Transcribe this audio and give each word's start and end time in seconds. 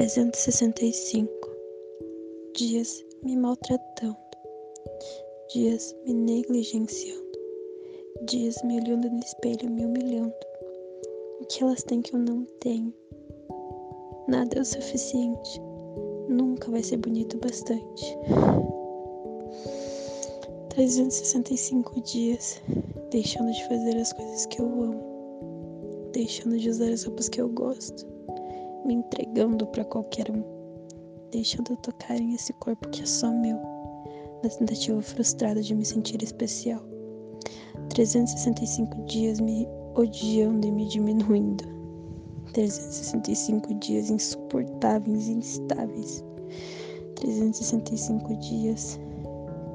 365 0.00 1.30
dias 2.56 3.04
me 3.22 3.36
maltratando, 3.36 4.16
dias 5.52 5.94
me 6.06 6.14
negligenciando, 6.14 7.38
dias 8.22 8.62
me 8.62 8.80
olhando 8.80 9.10
no 9.10 9.18
espelho 9.18 9.70
me 9.70 9.84
humilhando. 9.84 10.32
O 11.42 11.44
que 11.44 11.62
elas 11.62 11.82
têm 11.82 12.00
que 12.00 12.14
eu 12.14 12.18
não 12.18 12.46
tenho? 12.60 12.94
Nada 14.26 14.56
é 14.56 14.62
o 14.62 14.64
suficiente, 14.64 15.60
nunca 16.30 16.70
vai 16.70 16.82
ser 16.82 16.96
bonito 16.96 17.36
o 17.36 17.40
bastante. 17.40 18.16
365 20.70 22.00
dias 22.00 22.62
deixando 23.10 23.52
de 23.52 23.68
fazer 23.68 23.98
as 23.98 24.14
coisas 24.14 24.46
que 24.46 24.62
eu 24.62 24.64
amo, 24.64 26.10
deixando 26.12 26.56
de 26.56 26.70
usar 26.70 26.90
as 26.90 27.04
roupas 27.04 27.28
que 27.28 27.42
eu 27.42 27.50
gosto 27.50 28.19
me 28.84 28.94
entregando 28.94 29.66
para 29.66 29.84
qualquer 29.84 30.30
um, 30.30 30.42
deixando 31.30 31.76
tocar 31.78 32.16
em 32.16 32.34
esse 32.34 32.52
corpo 32.54 32.88
que 32.90 33.02
é 33.02 33.06
só 33.06 33.30
meu, 33.30 33.56
na 34.42 34.48
tentativa 34.50 35.00
frustrada 35.00 35.62
de 35.62 35.74
me 35.74 35.84
sentir 35.84 36.22
especial. 36.22 36.82
365 37.90 39.04
dias 39.06 39.40
me 39.40 39.66
odiando 39.94 40.66
e 40.66 40.72
me 40.72 40.86
diminuindo. 40.86 41.64
365 42.52 43.74
dias 43.74 44.10
insuportáveis 44.10 45.28
e 45.28 45.32
instáveis. 45.32 46.24
365 47.16 48.36
dias 48.36 48.98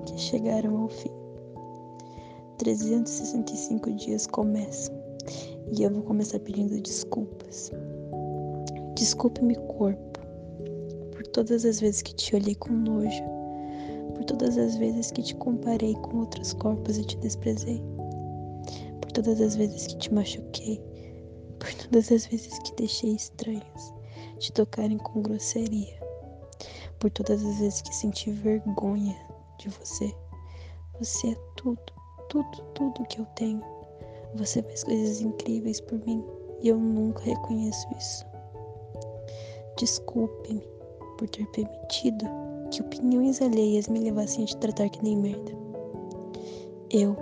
que 0.06 0.18
chegaram 0.18 0.82
ao 0.82 0.90
fim. 0.90 1.12
365 2.58 3.92
dias 3.94 4.28
começam 4.28 4.96
e 5.72 5.84
eu 5.84 5.92
vou 5.92 6.04
começar 6.04 6.40
pedindo 6.40 6.80
desculpas. 6.82 7.72
Desculpe-me, 8.96 9.56
corpo, 9.56 10.20
por 11.12 11.28
todas 11.28 11.66
as 11.66 11.82
vezes 11.82 12.02
que 12.02 12.16
te 12.16 12.34
olhei 12.34 12.56
com 12.56 12.72
nojo, 12.72 13.24
por 14.14 14.24
todas 14.24 14.58
as 14.58 14.78
vezes 14.78 15.12
que 15.12 15.22
te 15.22 15.36
comparei 15.36 15.94
com 15.96 16.20
outros 16.20 16.54
corpos 16.54 16.98
e 16.98 17.04
te 17.04 17.18
desprezei, 17.18 17.84
por 19.02 19.12
todas 19.12 19.42
as 19.42 19.58
vezes 19.58 19.88
que 19.88 19.98
te 19.98 20.14
machuquei, 20.14 20.82
por 21.60 21.74
todas 21.74 22.10
as 22.10 22.26
vezes 22.28 22.58
que 22.60 22.74
deixei 22.78 23.16
estranhos 23.16 23.94
te 24.40 24.54
tocarem 24.54 24.98
com 24.98 25.22
grosseria, 25.22 26.00
por 26.98 27.12
todas 27.12 27.46
as 27.46 27.60
vezes 27.60 27.82
que 27.82 27.94
senti 27.94 28.32
vergonha 28.32 29.16
de 29.60 29.68
você. 29.70 30.16
Você 31.00 31.32
é 31.32 31.36
tudo, 31.58 31.82
tudo, 32.30 32.62
tudo 32.74 33.06
que 33.10 33.20
eu 33.20 33.26
tenho. 33.36 33.62
Você 34.36 34.64
faz 34.64 34.86
coisas 34.86 35.20
incríveis 35.20 35.82
por 35.82 36.00
mim 36.06 36.24
e 36.62 36.70
eu 36.70 36.78
nunca 36.78 37.24
reconheço 37.24 37.88
isso. 37.98 38.35
Desculpe-me 39.78 40.66
por 41.18 41.28
ter 41.28 41.46
permitido 41.48 42.26
que 42.72 42.82
opiniões 42.82 43.42
alheias 43.42 43.90
me 43.90 44.00
levassem 44.00 44.46
a 44.46 44.48
te 44.48 44.56
tratar 44.58 44.88
que 44.90 45.04
nem 45.04 45.18
merda. 45.18 45.52
Eu 46.90 47.16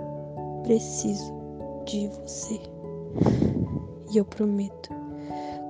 preciso 0.62 1.32
de 1.84 2.06
você. 2.08 2.60
E 4.12 4.18
eu 4.18 4.24
prometo 4.24 4.90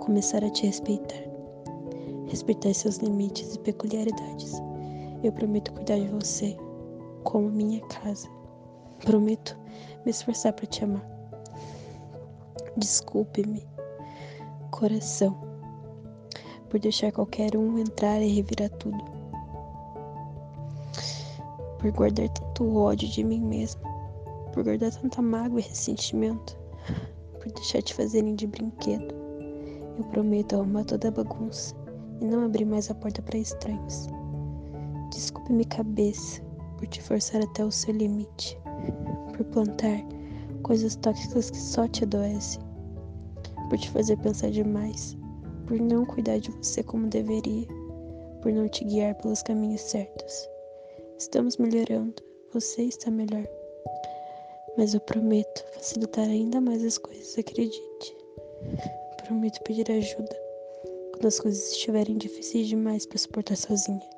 começar 0.01 0.45
a 0.45 0.51
te 0.51 0.67
respeitar. 0.67 1.25
Respeitar 2.27 2.75
seus 2.75 2.99
limites 2.99 3.55
e 3.55 3.59
peculiaridades. 3.61 4.53
Eu 5.23 5.33
prometo 5.33 5.73
cuidar 5.73 5.99
de 5.99 6.09
você 6.09 6.55
como 7.23 7.49
minha 7.49 7.81
casa. 7.87 8.29
Prometo 9.07 9.59
me 10.05 10.11
esforçar 10.11 10.53
para 10.53 10.67
te 10.67 10.85
amar. 10.85 11.05
Desculpe-me, 12.77 13.67
coração 14.71 15.54
por 16.75 16.81
deixar 16.81 17.13
qualquer 17.13 17.57
um 17.57 17.79
entrar 17.79 18.21
e 18.21 18.27
revirar 18.27 18.69
tudo. 18.69 18.99
Por 21.79 21.93
guardar 21.93 22.29
tanto 22.31 22.77
ódio 22.77 23.09
de 23.09 23.23
mim 23.23 23.41
mesma. 23.41 23.81
Por 24.53 24.65
guardar 24.65 24.91
tanta 24.91 25.23
mágoa 25.23 25.61
e 25.61 25.63
ressentimento. 25.63 26.59
Por 27.39 27.53
deixar 27.53 27.81
te 27.81 27.95
fazerem 27.95 28.35
de 28.35 28.49
brinquedo. 28.49 29.15
Eu 29.97 30.05
prometo 30.07 30.57
arrumar 30.57 30.83
toda 30.83 31.07
a 31.07 31.11
bagunça 31.13 31.77
e 32.21 32.25
não 32.25 32.45
abrir 32.45 32.65
mais 32.65 32.91
a 32.91 32.95
porta 32.97 33.23
para 33.23 33.39
estranhos. 33.39 34.09
Desculpe-me, 35.13 35.65
cabeça, 35.67 36.43
por 36.77 36.89
te 36.89 37.01
forçar 37.01 37.41
até 37.41 37.65
o 37.65 37.71
seu 37.71 37.95
limite. 37.95 38.59
Por 39.37 39.45
plantar 39.45 40.03
coisas 40.65 40.97
tóxicas 40.97 41.51
que 41.51 41.59
só 41.59 41.87
te 41.87 42.03
adoecem. 42.03 42.61
Por 43.69 43.79
te 43.79 43.89
fazer 43.91 44.17
pensar 44.17 44.51
demais 44.51 45.17
por 45.67 45.79
não 45.81 46.05
cuidar 46.05 46.39
de 46.39 46.51
você 46.51 46.83
como 46.83 47.09
deveria, 47.09 47.67
por 48.43 48.53
não 48.53 48.69
te 48.69 48.85
guiar 48.85 49.15
pelos 49.17 49.43
caminhos 49.43 49.81
certos. 49.81 50.49
Estamos 51.19 51.57
melhorando, 51.57 52.15
você 52.53 52.83
está 52.83 53.11
melhor. 53.11 53.47
Mas 54.77 54.95
eu 54.95 55.01
prometo 55.01 55.65
facilitar 55.73 56.25
ainda 56.25 56.61
mais 56.61 56.85
as 56.85 56.99
coisas, 56.99 57.39
acredite. 57.39 58.17
Prometo 59.27 59.63
pedir 59.63 59.91
ajuda 59.91 60.37
quando 61.13 61.27
as 61.27 61.41
coisas 61.41 61.73
estiverem 61.73 62.19
difíceis 62.19 62.69
demais 62.69 63.07
para 63.07 63.19
suportar 63.19 63.57
sozinha. 63.57 64.11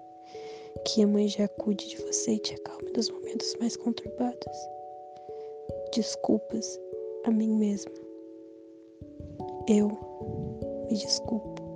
Que 0.84 1.02
a 1.02 1.06
mãe 1.06 1.28
já 1.28 1.46
cuide 1.48 1.88
de 1.88 1.96
você 1.98 2.32
e 2.32 2.38
te 2.38 2.54
acalme 2.54 2.90
nos 2.96 3.10
momentos 3.10 3.54
mais 3.60 3.76
conturbados. 3.76 4.58
Desculpas 5.94 6.80
a 7.24 7.30
mim 7.30 7.50
mesma. 7.56 7.92
Eu 9.68 10.05
me 10.91 10.97
desculpo. 10.97 11.66